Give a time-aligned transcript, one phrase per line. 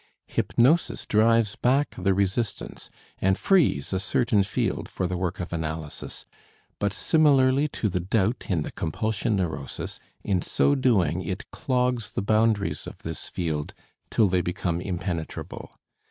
[0.25, 6.25] Hypnosis drives back the resistance and frees a certain field for the work of analysis,
[6.79, 12.23] but similarly to the doubt in the compulsion neurosis, in so doing it clogs the
[12.23, 13.75] boundaries of this field
[14.09, 15.69] till they become impenetrable.